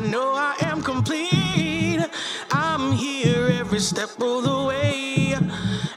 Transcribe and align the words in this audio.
know 0.00 0.34
I 0.34 0.54
am 0.62 0.82
complete. 0.82 2.00
I'm 2.50 2.92
here 2.92 3.48
every 3.48 3.80
step 3.80 4.10
of 4.20 4.44
the 4.44 4.64
way, 4.68 5.34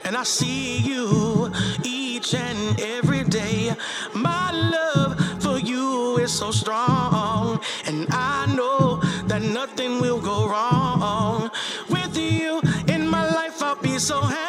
and 0.04 0.16
I 0.16 0.24
see 0.24 0.80
you 0.80 1.52
each 1.84 2.34
and 2.34 2.80
every 2.80 3.24
day. 3.24 3.76
My 4.14 4.52
love 4.52 5.20
for 5.42 5.58
you 5.60 6.18
is 6.18 6.32
so 6.32 6.52
strong, 6.52 7.60
and 7.86 8.08
I 8.12 8.46
know 8.56 8.98
that 9.28 9.42
nothing 9.42 10.00
will 10.00 10.20
go 10.22 10.48
wrong 10.48 11.50
with 11.90 12.18
you 12.18 12.62
in 12.88 13.08
my 13.08 13.26
life. 13.34 13.62
I'll 13.64 13.76
be 13.76 14.00
so 14.00 14.22
happy. 14.22 14.43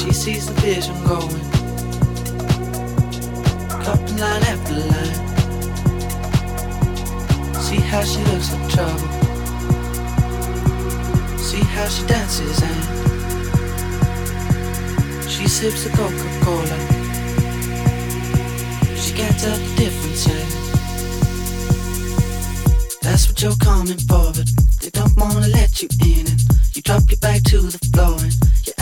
She 0.00 0.12
sees 0.14 0.46
the 0.46 0.54
vision 0.62 0.94
going. 1.04 1.40
Cupping 3.84 4.16
line 4.16 4.42
after 4.44 4.74
line. 4.74 5.16
See 7.60 7.80
how 7.80 8.02
she 8.02 8.24
looks 8.24 8.50
like 8.54 8.68
trouble. 8.70 9.08
See 11.36 11.64
how 11.74 11.86
she 11.86 12.06
dances 12.06 12.62
and 12.62 12.80
she 15.28 15.46
sips 15.46 15.84
the 15.84 15.90
Coca-Cola. 15.90 16.78
She 18.96 19.12
can't 19.12 19.38
tell 19.38 19.58
the 19.58 19.74
difference 19.76 20.26
yet. 20.26 20.48
That's 23.02 23.28
what 23.28 23.42
you're 23.42 23.56
coming 23.56 23.98
for, 23.98 24.32
but 24.32 24.48
they 24.80 24.88
don't 24.88 25.14
wanna 25.18 25.48
let 25.48 25.82
you 25.82 25.88
in. 26.00 26.26
And 26.26 26.40
you 26.74 26.80
drop 26.80 27.02
your 27.10 27.18
back 27.18 27.42
to 27.50 27.58
the 27.60 27.78
floor 27.92 28.16
and 28.18 28.49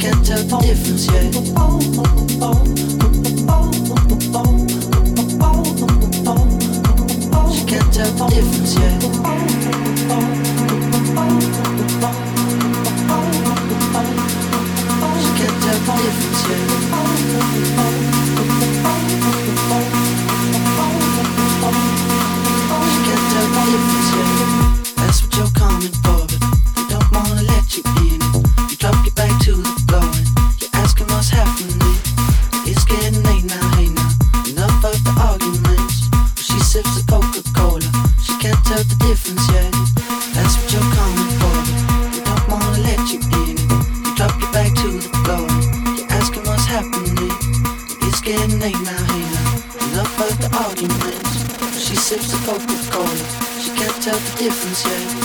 can't 0.00 0.24
tell 0.24 0.42
the 0.44 0.56
difference 0.60 1.06
yet. 1.08 1.34
She 7.52 7.64
can't 7.66 7.92
tell 7.92 8.10
the 8.16 8.24
difference 8.34 8.74
yet. 8.76 9.02
She 15.20 15.30
can't 15.36 15.56
tell 15.60 15.78
the 15.84 15.92
difference 16.00 16.42
yet. 16.48 16.64
She 22.86 22.98
can't 23.04 23.24
tell 23.32 23.48
the 23.52 23.62
difference 23.68 24.10
yet. 24.16 24.96
That's 24.96 25.18
what 25.22 25.36
you're 25.36 25.50
coming 25.50 26.09
Can't 54.10 54.26
the 54.26 54.42
difference 54.42 54.84
yet. 54.84 55.19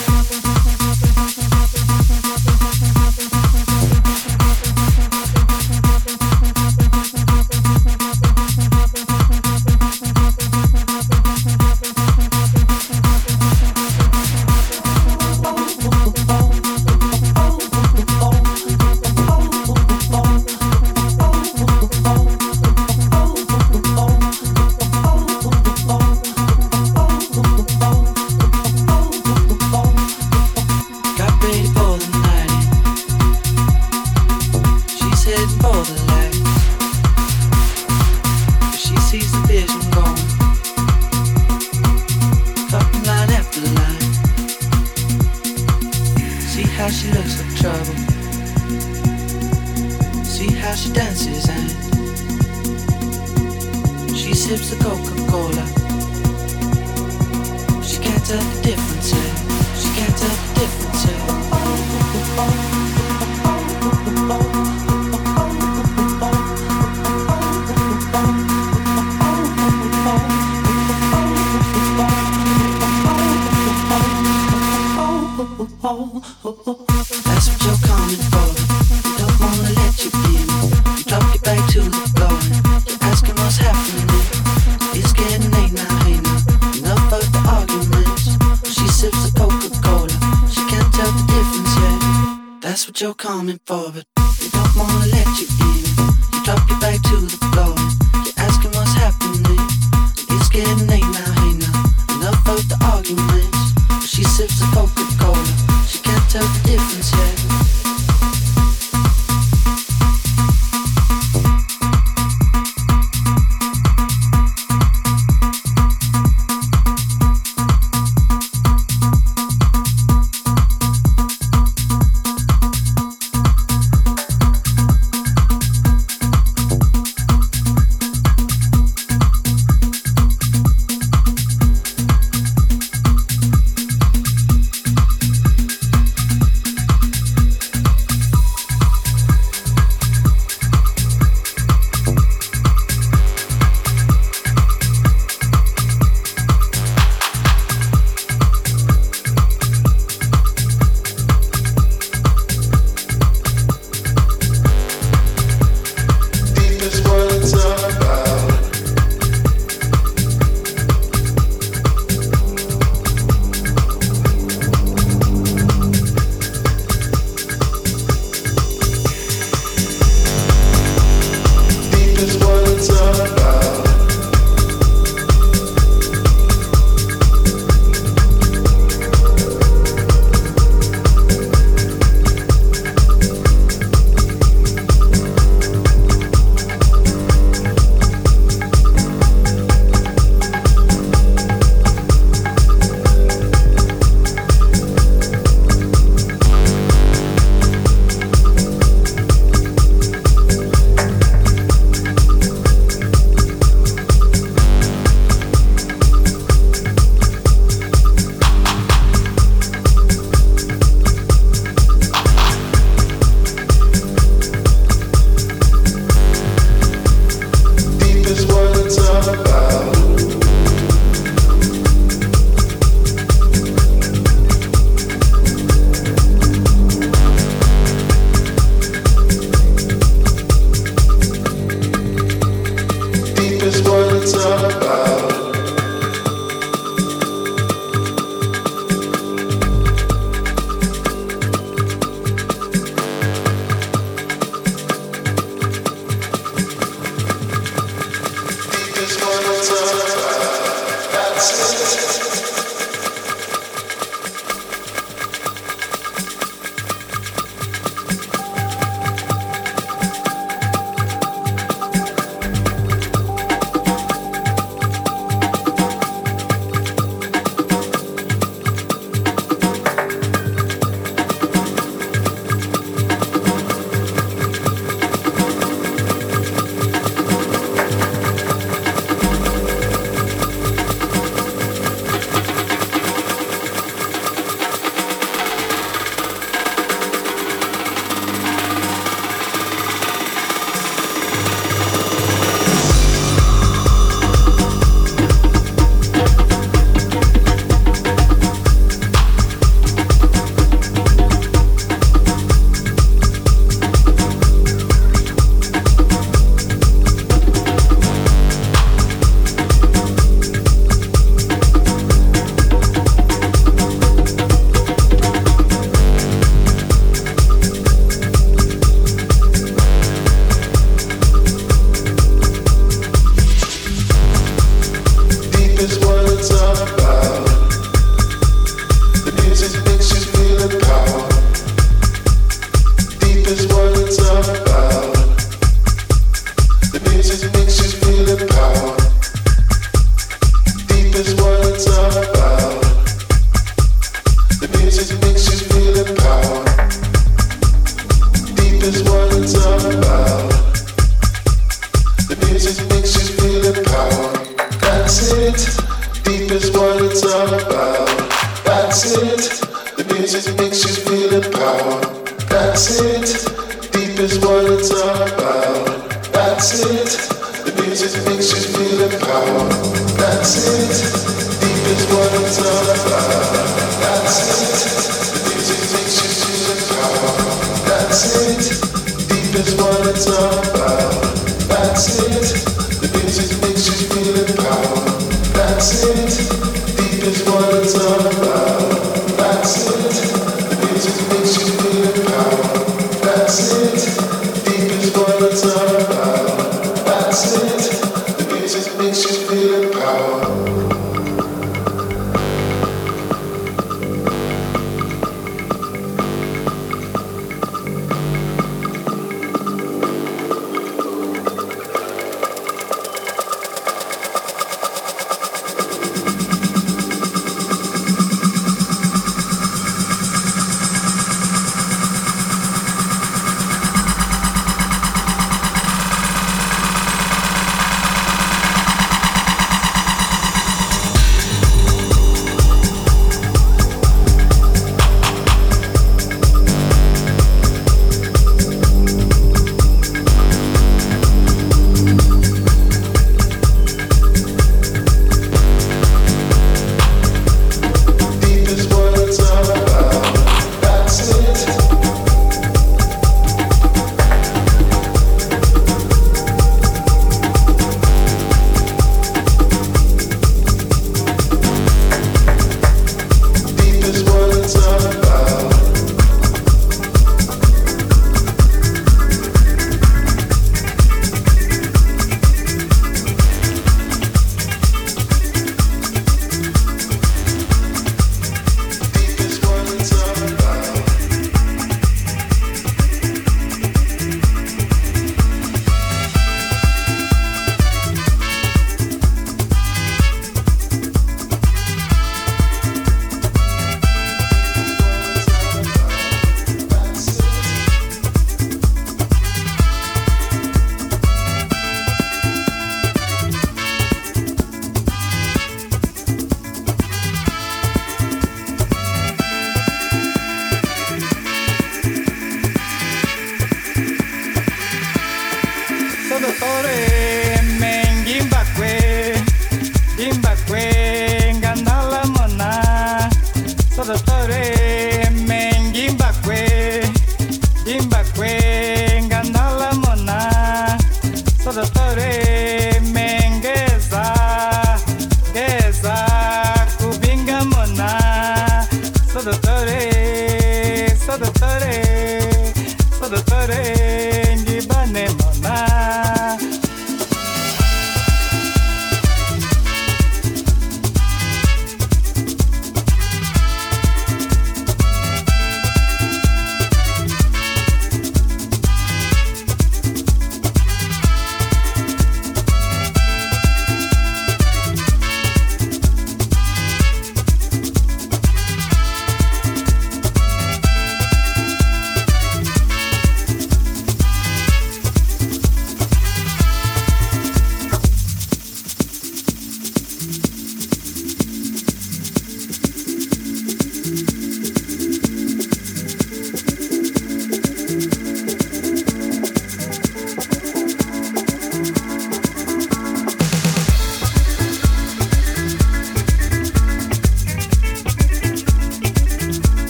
what 92.96 93.02
you're 93.02 93.14
coming 93.14 93.60
for, 93.66 93.92
but 93.92 94.15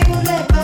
baby, 0.00 0.10
will 0.10 0.22
let 0.22 0.55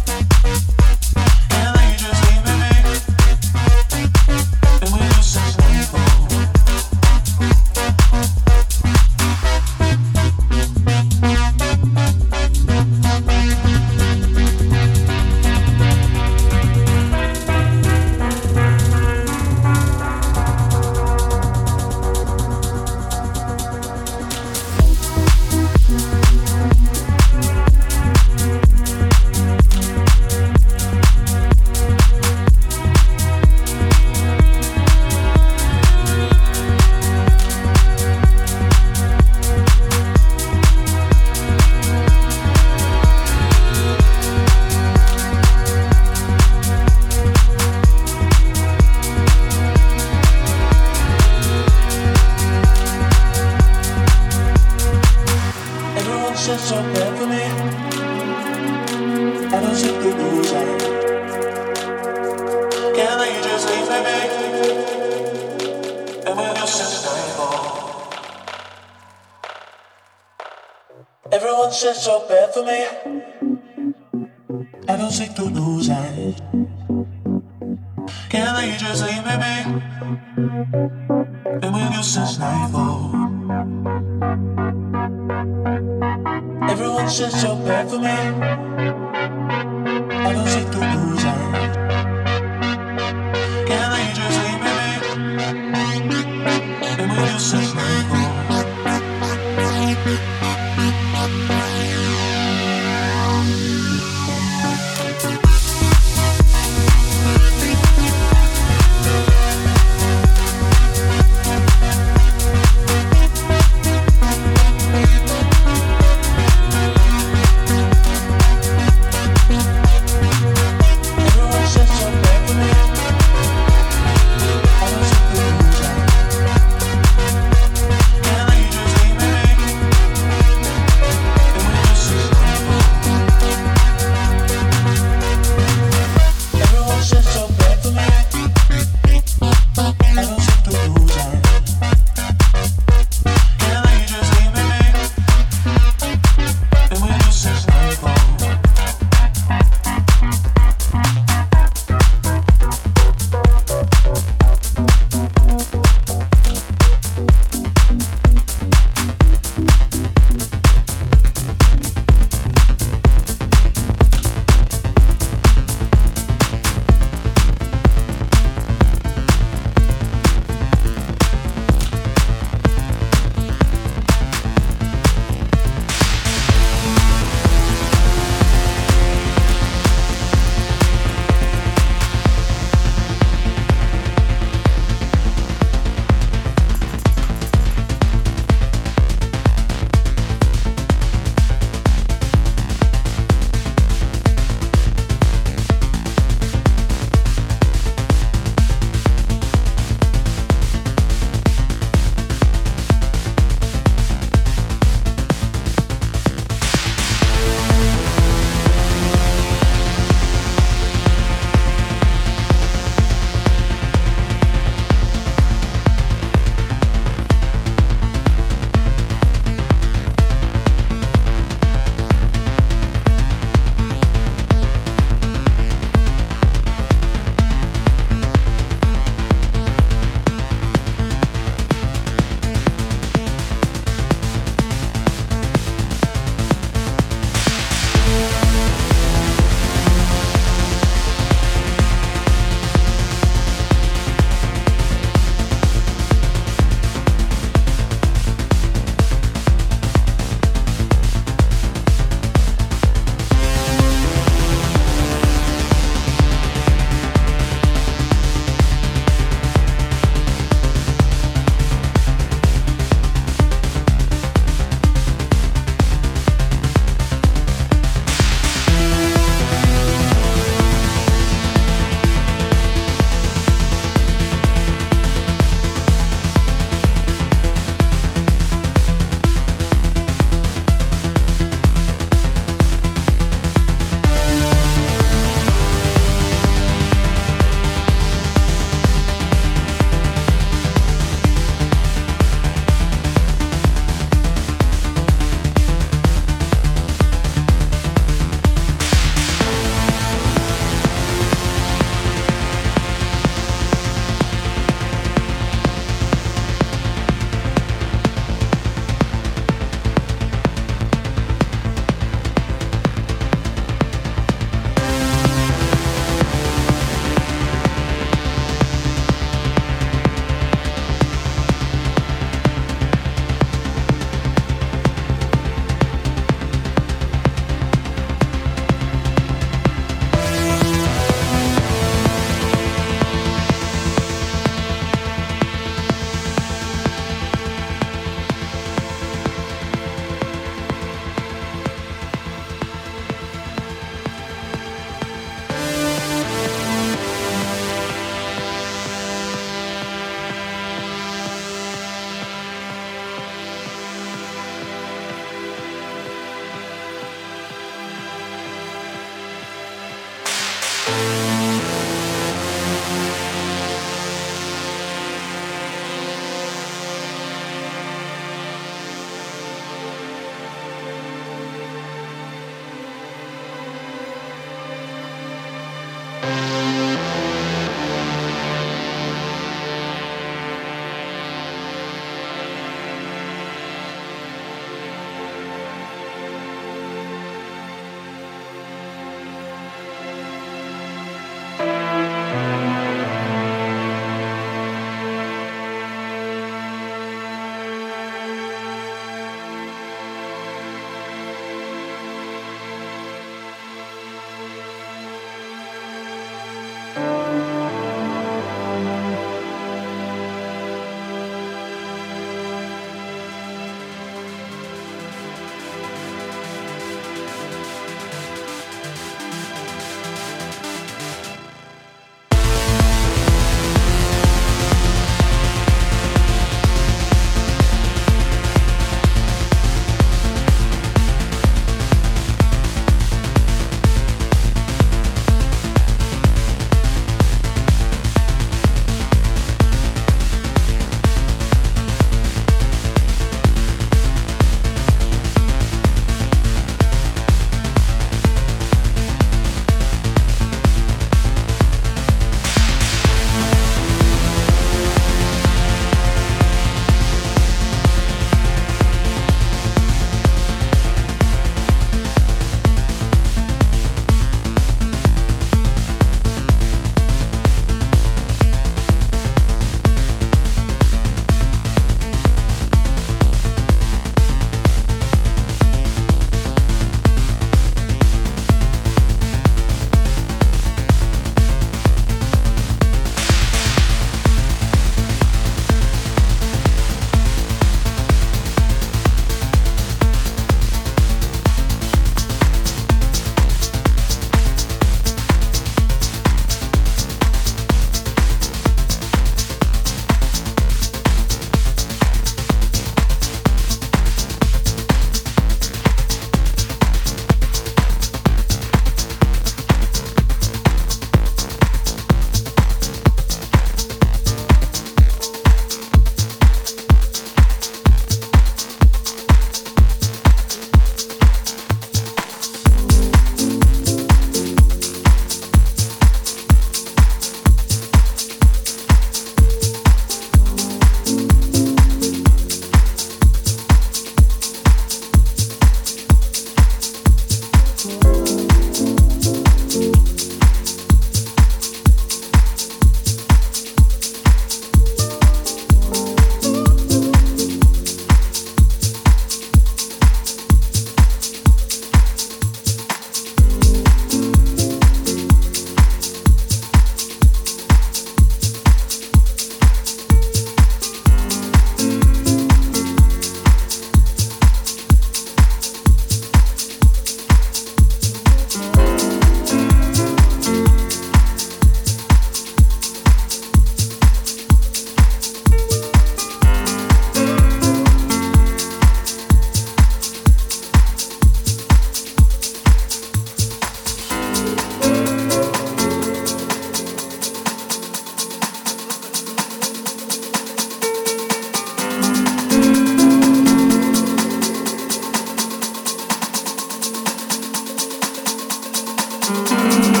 Música 599.31 600.00